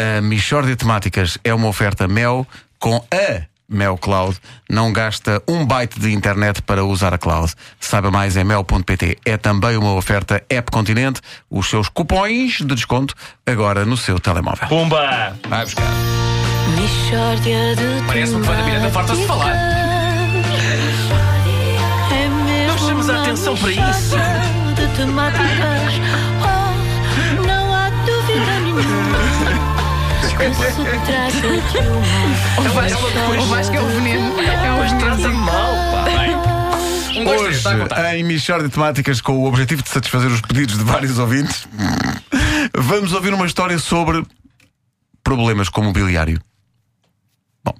A 0.00 0.20
Michórdia 0.22 0.70
de 0.74 0.76
Temáticas 0.76 1.36
é 1.44 1.52
uma 1.52 1.68
oferta 1.68 2.08
Mel 2.08 2.46
com 2.78 2.96
a 2.96 3.42
Mel 3.68 3.98
Cloud. 3.98 4.36
Não 4.68 4.92
gasta 4.92 5.42
um 5.46 5.64
byte 5.66 6.00
de 6.00 6.10
internet 6.12 6.62
para 6.62 6.82
usar 6.84 7.12
a 7.12 7.18
cloud. 7.18 7.52
Saiba 7.78 8.10
mais 8.10 8.34
em 8.36 8.42
mel.pt. 8.44 9.18
É 9.26 9.36
também 9.36 9.76
uma 9.76 9.92
oferta 9.92 10.42
App 10.48 10.70
Continente. 10.70 11.20
Os 11.50 11.68
seus 11.68 11.88
cupons 11.90 12.58
de 12.58 12.64
desconto 12.74 13.14
agora 13.46 13.84
no 13.84 13.96
seu 13.96 14.18
telemóvel. 14.18 14.68
Pumba! 14.68 15.36
Vai 15.48 15.64
buscar. 15.64 15.84
Mixórdia 16.76 17.76
de 17.76 18.06
Parece-me 18.06 18.42
que 18.42 18.48
Wanda 18.48 18.62
Miranda 18.62 18.88
farta-se 18.90 19.20
de 19.20 19.26
falar. 19.26 19.54
É 22.12 22.28
Não 22.68 22.78
chamas 22.78 23.10
a 23.10 23.22
atenção 23.22 23.54
para 23.56 23.70
isso. 23.70 24.16
de 24.74 24.96
temáticas. 24.96 25.92
Oh, 26.42 27.42
não 27.46 27.74
há 27.74 27.90
dúvida 27.90 28.60
nenhuma. 28.60 29.70
Que 30.40 30.54
se 30.54 30.84
trata 31.04 31.30
de 31.32 31.78
uma 31.78 32.70
O 32.70 32.72
Vasco, 32.72 33.06
o 33.38 33.46
Vasco 33.46 33.76
é 33.76 33.80
o 33.80 33.86
veneno. 33.88 34.40
É 34.40 34.72
o 34.72 34.78
Mas 34.78 34.92
trata 34.94 35.28
mal, 35.28 35.74
pá. 35.92 36.10
Um, 37.14 37.24
dois, 37.24 37.40
três, 37.40 37.40
Hoje, 37.42 37.56
está 37.58 37.72
a 37.72 37.78
contar. 37.78 38.14
em 38.16 38.24
Michórdia 38.24 38.68
de 38.68 38.72
Temáticas, 38.74 39.20
com 39.20 39.32
o 39.38 39.44
objetivo 39.46 39.82
de 39.82 39.90
satisfazer 39.90 40.30
os 40.30 40.40
pedidos 40.40 40.78
de 40.78 40.84
vários 40.84 41.18
ouvintes, 41.18 41.68
vamos 42.74 43.12
ouvir 43.12 43.34
uma 43.34 43.44
história 43.46 43.78
sobre 43.78 44.24
problemas 45.22 45.68
com 45.68 45.82
o 45.82 45.84
mobiliário. 45.84 46.40
Bom, 47.62 47.74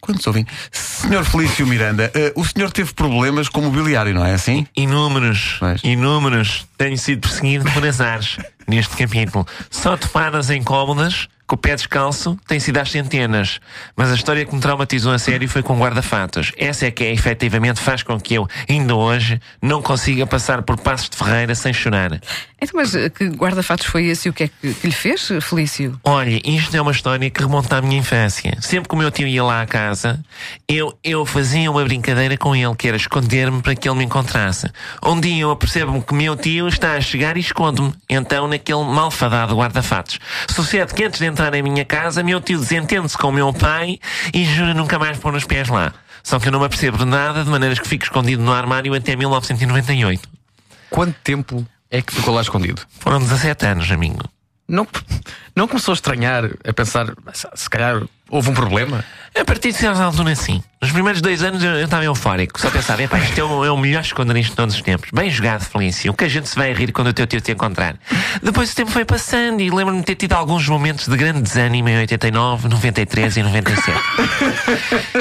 quantos 0.00 0.26
ouvem? 0.26 0.44
Senhor 0.72 1.24
Felício 1.24 1.64
Miranda, 1.66 2.10
eh, 2.14 2.32
o 2.34 2.44
senhor 2.44 2.72
teve 2.72 2.92
problemas 2.92 3.48
com 3.48 3.60
o 3.60 3.64
mobiliário, 3.64 4.12
não 4.12 4.24
é 4.26 4.34
assim? 4.34 4.66
Inúmeros, 4.76 5.56
Pois. 5.60 5.80
inúmeros. 5.84 6.66
Tenho 6.76 6.98
sido 6.98 7.20
perseguido 7.20 7.70
por 7.70 7.86
azares 7.86 8.38
neste 8.66 8.96
capítulo. 8.96 9.46
Só 9.70 9.96
topadas 9.96 10.50
incómodas, 10.50 11.28
com 11.46 11.54
o 11.54 11.58
pé 11.58 11.74
descalço, 11.74 12.38
tem 12.46 12.58
sido 12.58 12.78
às 12.78 12.90
centenas. 12.90 13.60
Mas 13.96 14.10
a 14.10 14.14
história 14.14 14.44
que 14.44 14.54
me 14.54 14.60
traumatizou 14.60 15.12
a 15.12 15.18
sério 15.18 15.48
foi 15.48 15.62
com 15.62 15.78
guarda-fatos. 15.78 16.52
Essa 16.56 16.86
é 16.86 16.90
que 16.90 17.04
é, 17.04 17.12
efetivamente 17.12 17.80
faz 17.80 18.02
com 18.02 18.18
que 18.18 18.34
eu, 18.34 18.48
ainda 18.68 18.94
hoje, 18.94 19.40
não 19.60 19.82
consiga 19.82 20.26
passar 20.26 20.62
por 20.62 20.78
Passos 20.78 21.10
de 21.10 21.16
Ferreira 21.16 21.54
sem 21.54 21.72
chorar. 21.72 22.20
Então, 22.60 22.80
mas 22.80 22.94
eh, 22.94 23.10
que 23.10 23.28
guarda-fatos 23.28 23.86
foi 23.86 24.06
esse 24.06 24.28
e 24.28 24.30
o 24.30 24.32
que 24.32 24.44
é 24.44 24.48
que, 24.48 24.74
que 24.74 24.86
lhe 24.86 24.92
fez, 24.92 25.28
Felício? 25.42 25.98
Olha, 26.02 26.40
isto 26.44 26.74
é 26.74 26.80
uma 26.80 26.92
história 26.92 27.28
que 27.28 27.40
remonta 27.40 27.76
à 27.76 27.82
minha 27.82 27.98
infância. 27.98 28.56
Sempre 28.60 28.88
que 28.88 28.94
o 28.94 28.98
meu 28.98 29.10
tio 29.10 29.28
ia 29.28 29.44
lá 29.44 29.60
à 29.60 29.66
casa, 29.66 30.24
eu, 30.66 30.96
eu 31.04 31.26
fazia 31.26 31.70
uma 31.70 31.84
brincadeira 31.84 32.36
com 32.38 32.56
ele, 32.56 32.74
que 32.74 32.88
era 32.88 32.96
esconder-me 32.96 33.60
para 33.60 33.74
que 33.74 33.88
ele 33.88 33.98
me 33.98 34.04
encontrasse. 34.04 34.70
Um 35.04 35.20
dia 35.20 35.42
eu 35.42 35.50
apercebo-me 35.50 36.02
que 36.02 36.14
meu 36.14 36.36
tio 36.36 36.66
está 36.68 36.94
a 36.94 37.00
chegar 37.00 37.36
e 37.36 37.40
escondo-me. 37.40 37.92
Então, 38.08 38.48
naquele 38.48 38.84
malfadado 38.84 39.54
guarda-fatos. 39.54 40.18
Sucede 40.48 40.94
que 40.94 41.04
antes 41.04 41.20
de 41.20 41.26
entrar 41.34 41.52
em 41.54 41.62
minha 41.62 41.84
casa, 41.84 42.22
meu 42.22 42.40
tio 42.40 42.58
desentende-se 42.58 43.18
com 43.18 43.28
o 43.28 43.32
meu 43.32 43.52
pai 43.52 43.98
e 44.32 44.44
jura 44.44 44.72
nunca 44.72 44.98
mais 45.00 45.18
pôr 45.18 45.34
os 45.34 45.44
pés 45.44 45.68
lá. 45.68 45.92
Só 46.22 46.38
que 46.38 46.46
eu 46.46 46.52
não 46.52 46.60
me 46.60 46.66
apercebo 46.66 46.96
de 46.96 47.04
nada, 47.04 47.42
de 47.42 47.50
maneiras 47.50 47.80
que 47.80 47.88
fico 47.88 48.04
escondido 48.04 48.42
no 48.42 48.52
armário 48.52 48.94
até 48.94 49.16
1998. 49.16 50.28
Quanto 50.88 51.16
tempo 51.24 51.66
é 51.90 52.00
que 52.00 52.14
ficou 52.14 52.32
lá 52.32 52.40
escondido? 52.40 52.80
Foram 53.00 53.18
17 53.18 53.66
anos, 53.66 53.90
amigo. 53.90 54.22
Não, 54.66 54.86
não 55.54 55.66
começou 55.66 55.92
a 55.92 55.96
estranhar, 55.96 56.48
a 56.66 56.72
pensar, 56.72 57.12
se 57.34 57.46
se 57.54 57.68
calhar 57.68 58.00
houve 58.30 58.50
um 58.50 58.54
problema? 58.54 59.04
A 59.38 59.44
partir 59.44 59.72
de 59.72 59.78
certa 59.78 60.02
altura, 60.04 60.34
sim. 60.36 60.62
Nos 60.80 60.92
primeiros 60.92 61.20
dois 61.20 61.42
anos 61.42 61.62
eu 61.64 61.70
eu 61.72 61.84
estava 61.86 62.04
eufórico. 62.04 62.60
Só 62.60 62.70
pensava, 62.70 63.02
epá, 63.02 63.18
isto 63.18 63.38
é 63.40 63.42
o, 63.42 63.64
é 63.64 63.70
o 63.70 63.76
melhor 63.76 64.00
esconderijo 64.02 64.50
de 64.50 64.56
todos 64.56 64.74
os 64.76 64.82
tempos. 64.82 65.08
Bem 65.12 65.28
jogado, 65.28 65.62
Felício. 65.64 66.12
O 66.12 66.14
que 66.14 66.24
a 66.24 66.28
gente 66.28 66.48
se 66.48 66.54
vai 66.54 66.72
rir 66.72 66.92
quando 66.92 67.08
o 67.08 67.12
teu 67.12 67.26
tio 67.26 67.40
te 67.40 67.50
encontrar. 67.50 67.96
Depois 68.42 68.70
o 68.72 68.76
tempo 68.76 68.90
foi 68.92 69.04
passando 69.04 69.60
e 69.60 69.70
lembro-me 69.70 70.00
de 70.00 70.06
ter 70.06 70.14
tido 70.14 70.34
alguns 70.34 70.68
momentos 70.68 71.08
de 71.08 71.16
grande 71.16 71.40
desânimo 71.42 71.88
em 71.88 71.98
89, 71.98 72.68
93 72.68 73.36
e 73.38 73.42
97. 73.42 73.98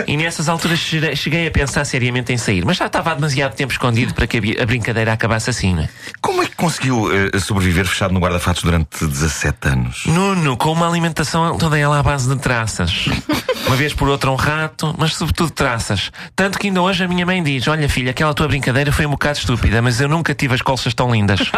e 0.08 0.18
nessas 0.18 0.48
alturas 0.50 0.80
cheguei- 0.80 1.48
a 1.48 1.52
pensar 1.52 1.86
seriamente 1.86 2.32
em 2.32 2.38
sair. 2.38 2.64
Mas 2.66 2.78
já 2.78 2.86
estava 2.86 3.12
há 3.12 3.16
demasiado 3.16 3.56
tempo 3.56 3.72
escondido 3.72 4.14
para 4.14 4.28
que 4.28 4.58
a 4.62 4.66
brincadeira 4.66 5.14
acabasse 5.14 5.50
assim, 5.50 5.74
não 5.74 5.84
é? 5.84 5.90
Como 6.22 6.42
é 6.44 6.46
que 6.46 6.56
conseguiu 6.56 7.10
eh, 7.34 7.40
sobreviver 7.40 7.86
fechado 7.86 8.14
no 8.14 8.20
guarda-fatos 8.20 8.62
durante 8.64 9.06
17 9.06 9.68
anos? 9.68 10.04
Nuno, 10.06 10.56
com 10.58 10.72
uma 10.72 10.88
alimentação 10.88 11.58
toda 11.58 11.78
ela 11.80 12.00
à 12.00 12.04
base 12.04 12.30
de 12.30 12.36
traças. 12.40 13.03
Uma 13.68 13.76
vez 13.76 13.94
por 13.94 14.08
outra 14.10 14.30
um 14.30 14.36
rato, 14.36 14.94
mas 14.98 15.16
sobretudo 15.16 15.50
traças. 15.50 16.12
Tanto 16.36 16.60
que 16.60 16.68
ainda 16.68 16.82
hoje 16.82 17.04
a 17.04 17.08
minha 17.08 17.26
mãe 17.26 17.42
diz: 17.42 17.68
Olha, 17.68 17.88
filha, 17.90 18.12
aquela 18.12 18.34
tua 18.34 18.48
brincadeira 18.48 18.92
foi 18.92 19.06
um 19.06 19.12
bocado 19.12 19.40
estúpida, 19.40 19.82
mas 19.82 20.00
eu 20.02 20.10
nunca 20.10 20.36
tive 20.36 20.54
as 20.54 20.62
colchas 20.62 20.94
tão 20.94 21.12
lindas. 21.12 21.40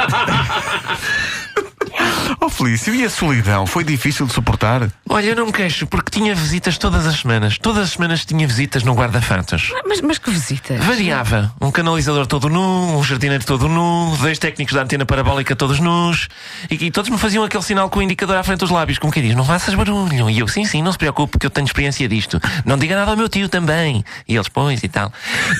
Oh 2.46 2.50
Felício, 2.50 2.94
e 2.94 3.04
a 3.04 3.10
solidão? 3.10 3.66
Foi 3.66 3.84
difícil 3.84 4.28
de 4.28 4.32
suportar? 4.32 4.88
Olha, 5.10 5.26
eu 5.26 5.36
não 5.36 5.48
me 5.48 5.52
queixo, 5.52 5.88
porque 5.88 6.12
tinha 6.12 6.36
visitas 6.36 6.78
todas 6.78 7.08
as 7.08 7.22
semanas. 7.22 7.58
Todas 7.58 7.86
as 7.86 7.90
semanas 7.94 8.24
tinha 8.24 8.46
visitas 8.46 8.84
no 8.84 8.94
guarda-fatos. 8.94 9.72
Mas, 9.84 10.00
mas 10.00 10.20
que 10.20 10.30
visita? 10.30 10.78
Variava. 10.78 11.52
Um 11.60 11.72
canalizador 11.72 12.28
todo 12.28 12.48
nu, 12.48 13.00
um 13.00 13.04
jardineiro 13.04 13.44
todo 13.44 13.68
nu, 13.68 14.16
dois 14.18 14.38
técnicos 14.38 14.76
da 14.76 14.84
antena 14.84 15.08
parabólica 15.08 15.56
todos 15.56 15.80
nus. 15.80 16.28
E, 16.70 16.86
e 16.86 16.92
todos 16.92 17.10
me 17.10 17.18
faziam 17.18 17.44
aquele 17.44 17.64
sinal 17.64 17.90
com 17.90 17.98
o 17.98 18.02
indicador 18.04 18.36
à 18.36 18.44
frente 18.44 18.60
dos 18.60 18.70
lábios, 18.70 19.00
como 19.00 19.12
quem 19.12 19.24
diz: 19.24 19.34
Não 19.34 19.44
faças 19.44 19.74
barulho. 19.74 20.30
E 20.30 20.38
eu: 20.38 20.48
Sim, 20.48 20.66
sim, 20.66 20.84
não 20.84 20.92
se 20.92 21.00
preocupe, 21.00 21.32
porque 21.32 21.48
eu 21.48 21.50
tenho 21.50 21.66
experiência 21.66 22.08
disto. 22.08 22.40
Não 22.64 22.78
diga 22.78 22.96
nada 22.96 23.10
ao 23.10 23.18
meu 23.18 23.28
tio 23.28 23.50
também. 23.50 24.06
E 24.28 24.36
eles: 24.36 24.50
Pois 24.50 24.84
e 24.84 24.88
tal. 24.88 25.12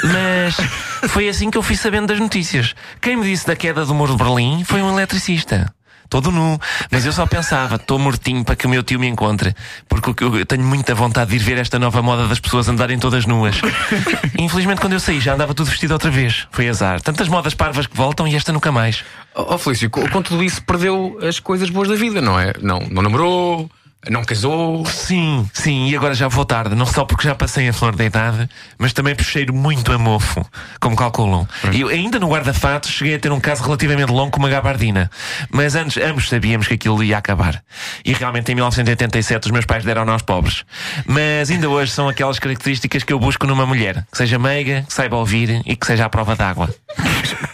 Mas 0.04 0.56
foi 1.10 1.28
assim 1.28 1.50
que 1.50 1.58
eu 1.58 1.64
fui 1.64 1.76
sabendo 1.76 2.10
das 2.10 2.20
notícias. 2.20 2.76
Quem 3.02 3.18
me 3.18 3.24
disse 3.24 3.48
da 3.48 3.56
queda 3.56 3.84
do 3.84 3.96
muro 3.96 4.12
de 4.12 4.24
Berlim 4.24 4.64
foi 4.64 4.84
um 4.84 4.92
eletricista. 4.92 5.74
Todo 6.10 6.32
nu. 6.32 6.60
Mas 6.92 7.06
eu 7.06 7.12
só 7.12 7.26
pensava, 7.26 7.76
estou 7.76 7.98
mortinho 7.98 8.44
para 8.44 8.56
que 8.56 8.66
o 8.66 8.70
meu 8.70 8.84
tio 8.84 9.00
me 9.00 9.08
encontre. 9.08 9.56
Porque 9.88 10.24
eu 10.24 10.36
eu 10.38 10.46
tenho 10.46 10.64
muita 10.64 10.94
vontade 10.94 11.32
de 11.32 11.38
ir 11.38 11.40
ver 11.40 11.58
esta 11.58 11.80
nova 11.80 12.02
moda 12.02 12.28
das 12.28 12.40
pessoas 12.40 12.68
andarem 12.70 13.00
todas 13.00 13.26
nuas. 13.26 13.60
Infelizmente, 14.38 14.82
quando 14.82 14.94
eu 14.94 15.00
saí, 15.00 15.20
já 15.20 15.34
andava 15.34 15.54
tudo 15.54 15.70
vestido 15.70 15.92
outra 15.92 16.12
vez. 16.12 16.48
Foi 16.52 16.68
azar. 16.68 17.02
Tantas 17.02 17.28
modas 17.28 17.54
parvas 17.54 17.88
que 17.88 17.96
voltam 17.96 18.28
e 18.28 18.36
esta 18.36 18.52
nunca 18.52 18.72
mais. 18.72 19.04
Ó 19.34 19.56
oh, 19.56 19.58
Felício, 19.58 19.90
com, 19.90 20.08
com 20.10 20.22
tudo 20.22 20.44
isso 20.44 20.62
perdeu 20.64 21.18
as 21.22 21.40
coisas 21.40 21.70
boas 21.70 21.88
da 21.88 21.96
vida, 21.96 22.22
não 22.22 22.40
é? 22.40 22.54
Não, 22.62 22.80
não 22.90 23.02
namorou, 23.02 23.70
não 24.10 24.24
casou. 24.24 24.86
Sim, 24.86 25.50
sim, 25.54 25.88
e 25.90 25.96
agora 25.96 26.14
já 26.14 26.28
vou 26.28 26.46
tarde. 26.46 26.76
Não 26.76 26.86
só 26.86 27.06
porque 27.06 27.28
já 27.28 27.36
passei 27.36 27.68
a 27.70 27.74
flor 27.74 27.96
da 27.96 28.04
idade, 28.06 28.50
mas 28.78 28.94
também 28.94 29.16
por 29.16 29.24
cheiro 29.24 29.54
muito 29.54 29.92
a 29.92 29.98
mofo, 29.98 30.46
como 30.80 30.96
calculam. 30.96 31.48
E 31.72 31.82
eu, 31.82 31.88
ainda 31.90 32.20
no 32.20 32.28
guarda-fatos 32.30 32.92
cheguei 32.92 33.16
a 33.16 33.20
ter 33.20 33.32
um 33.32 33.40
caso 33.40 33.64
relativamente 33.64 34.12
longo 34.12 34.32
com 34.32 34.40
uma 34.40 34.50
gabardina. 34.50 35.10
Mas 35.52 35.76
antes, 35.76 35.98
ambos 36.04 36.30
sabíamos 36.30 36.68
que 36.68 36.74
aquilo 36.76 37.04
ia 37.04 37.18
acabar. 37.18 37.62
E 38.04 38.14
realmente 38.14 38.52
em 38.52 38.56
1987 38.56 39.46
os 39.48 39.52
meus 39.52 39.66
pais 39.66 39.84
deram 39.84 40.10
aos 40.12 40.22
pobres. 40.22 40.64
Mas 41.06 41.50
ainda 41.50 41.70
hoje 41.70 41.92
são 41.92 42.08
aquelas 42.10 42.40
características 42.40 43.04
que 43.04 43.14
eu 43.14 43.20
busco 43.20 43.46
numa 43.48 43.66
mulher. 43.66 44.06
Que 44.12 44.18
seja 44.18 44.38
meiga, 44.40 44.84
que 44.88 44.94
saiba 44.94 45.16
ouvir 45.18 45.62
e 45.66 45.76
que 45.76 45.86
seja 45.86 46.06
à 46.06 46.10
prova 46.10 46.36
d'água. 46.36 46.70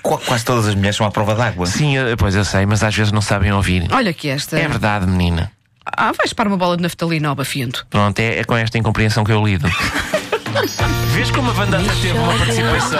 Qu- 0.01 0.17
Quase 0.25 0.43
todas 0.45 0.67
as 0.67 0.75
mulheres 0.75 0.95
são 0.95 1.05
à 1.05 1.11
prova 1.11 1.35
d'água. 1.35 1.65
Sim, 1.65 1.95
eu- 1.97 2.15
pois 2.17 2.35
eu 2.35 2.43
sei, 2.45 2.65
mas 2.65 2.83
às 2.83 2.95
vezes 2.95 3.11
não 3.11 3.21
sabem 3.21 3.51
ouvir. 3.51 3.87
Olha 3.91 4.13
que 4.13 4.27
esta. 4.29 4.57
É 4.59 4.67
verdade, 4.67 5.05
menina. 5.07 5.51
Ah, 5.95 6.11
vais 6.17 6.33
para 6.33 6.47
uma 6.47 6.57
bola 6.57 6.75
de 6.77 6.83
naftalina 6.83 7.29
ao 7.29 7.35
bafiento. 7.35 7.85
Pronto, 7.89 8.19
é, 8.19 8.39
é 8.39 8.43
com 8.43 8.55
esta 8.55 8.77
incompreensão 8.77 9.23
que 9.23 9.31
eu 9.31 9.43
lido. 9.45 9.67
Vês 11.13 11.31
como 11.31 11.49
a 11.49 11.53
Vandata 11.53 11.83
teve 12.01 12.17
uma 12.17 12.33
participação? 12.37 12.99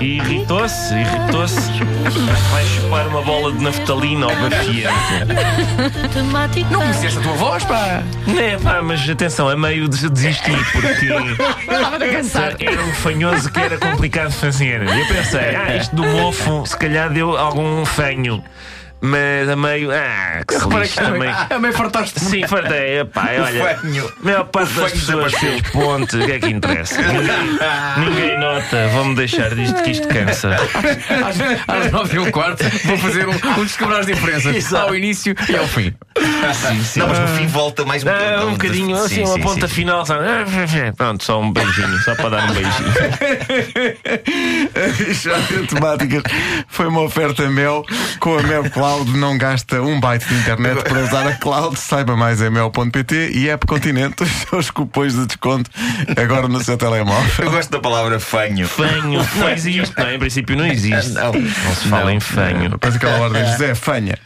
E 0.00 0.16
irritou-se, 0.18 0.94
irritou-se. 0.94 1.60
Vai 2.50 2.64
chupar 2.66 3.06
uma 3.08 3.22
bola 3.22 3.52
de 3.52 3.62
naftalina 3.62 4.26
ao 4.26 4.36
bafiento. 4.36 4.92
Não 6.70 6.80
conheceste 6.80 7.18
a 7.18 7.22
tua 7.22 7.32
voz, 7.34 7.64
pá! 7.64 8.02
É 8.38 8.56
pá, 8.58 8.82
mas 8.82 9.08
atenção, 9.08 9.48
a 9.48 9.56
meio 9.56 9.88
de 9.88 10.08
desistir, 10.10 10.56
porque 10.72 11.06
Estava 11.72 11.96
a 11.96 12.08
cansar. 12.08 12.56
era 12.60 12.82
um 12.82 12.94
fanhoso 12.94 13.50
que 13.50 13.60
era 13.60 13.78
complicado 13.78 14.30
de 14.30 14.36
fazer. 14.36 14.82
Eu 14.82 15.06
pensei, 15.06 15.56
ah, 15.56 15.76
isto 15.76 15.94
do 15.96 16.04
mofo, 16.04 16.66
se 16.66 16.76
calhar 16.76 17.10
deu 17.10 17.36
algum 17.36 17.84
fanho. 17.84 18.42
Mas 19.00 19.48
a 19.48 19.56
meio, 19.56 19.90
ah, 19.92 20.42
que 20.48 20.58
se 20.58 20.68
lixe 20.68 20.94
que 20.94 21.00
é 21.00 21.02
também. 21.04 21.20
meio, 21.20 21.36
é 21.50 21.58
meio 21.58 21.74
fartaste 21.74 22.18
Sim, 22.18 22.46
fartei, 22.48 23.04
pá, 23.04 23.28
olha. 23.38 23.78
A 23.78 24.24
maior 24.24 24.44
parte 24.44 24.72
das 24.72 24.92
pessoas 24.92 25.34
fez 25.34 25.60
ponte, 25.70 26.16
o 26.16 26.24
que 26.24 26.32
é 26.32 26.38
que 26.38 26.48
interessa? 26.48 26.96
Ninguém, 27.02 27.58
ninguém 27.98 28.40
nota, 28.40 28.88
vamos 28.94 29.16
deixar 29.16 29.54
disto 29.54 29.82
que 29.82 29.90
isto 29.90 30.08
cansa. 30.08 30.56
Às, 30.56 31.84
às 31.86 31.92
nove 31.92 32.16
e 32.16 32.18
um 32.20 32.30
quarto 32.30 32.64
vou 32.84 32.96
fazer 32.98 33.28
um, 33.28 33.32
um 33.32 33.64
descobrir 33.64 33.96
as 33.98 34.06
diferenças 34.06 34.72
ao 34.72 34.94
início 34.94 35.34
e 35.48 35.56
ao 35.56 35.66
fim. 35.66 35.94
Não, 36.96 37.08
mas 37.08 37.18
no 37.18 37.28
fim 37.28 37.46
volta 37.46 37.84
mais 37.84 38.02
um 38.02 38.08
Ah, 38.08 38.44
um 38.46 38.52
bocadinho 38.52 38.96
assim, 38.96 39.16
Sim, 39.16 39.24
uma 39.24 39.34
sim, 39.34 39.40
ponta 39.42 39.68
sim. 39.68 39.74
final. 39.74 40.06
sabe? 40.06 40.24
Pronto, 40.96 41.22
só 41.22 41.40
um 41.40 41.52
beijinho, 41.52 41.98
só 41.98 42.14
para 42.14 42.30
dar 42.30 42.44
um 42.50 42.54
beijinho. 42.54 42.92
A 44.76 45.60
de 45.60 45.66
Temáticas 45.66 46.22
foi 46.68 46.86
uma 46.86 47.02
oferta 47.02 47.48
Mel. 47.50 47.84
Com 48.20 48.38
a 48.38 48.42
Mel 48.42 48.64
Cloud 48.86 49.16
não 49.16 49.36
gasta 49.36 49.82
um 49.82 49.98
byte 49.98 50.28
de 50.28 50.34
internet 50.36 50.80
para 50.84 51.02
usar 51.02 51.26
a 51.26 51.32
cloud. 51.32 51.76
Saiba 51.76 52.16
mais 52.16 52.40
em 52.40 52.48
mel.pt 52.50 53.32
e 53.34 53.50
App 53.50 53.66
Continente 53.66 54.22
os 54.22 54.30
seus 54.30 54.70
cupons 54.70 55.12
de 55.12 55.26
desconto 55.26 55.68
agora 56.16 56.46
no 56.46 56.62
seu 56.62 56.78
telemóvel. 56.78 57.46
Eu 57.46 57.50
gosto 57.50 57.68
da 57.68 57.80
palavra 57.80 58.20
fanho. 58.20 58.68
Fanho, 58.68 59.26
não 59.34 59.48
existe, 59.48 59.92
não 59.98 60.06
é? 60.06 60.14
Em 60.14 60.18
princípio 60.20 60.56
não 60.56 60.64
existe. 60.64 61.10
Não. 61.14 61.32
Não 61.32 61.74
se 61.74 61.88
fala 61.88 62.12
em 62.12 62.20
fanho. 62.20 62.70
Depois 62.70 62.94
aquela 62.94 63.18
ordem 63.18 63.44
José 63.44 63.74
Fanha. 63.74 64.16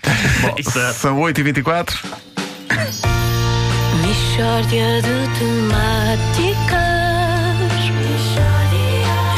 Bom, 0.42 0.54
são 0.92 1.18
8h24. 1.18 1.94
Mishória 4.02 5.00
de 5.00 5.38
temáticas. 5.38 6.90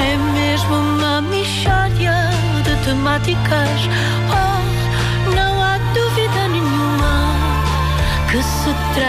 É 0.00 0.16
mesmo 0.34 0.74
uma 0.74 1.22
mishória 1.22 2.28
de 2.64 2.84
temáticas. 2.84 4.21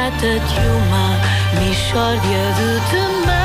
Trata 0.03 0.39
de 0.39 0.67
uma 0.67 1.17
mishória 1.59 2.19
de 2.19 2.91
temáticas. 2.91 3.42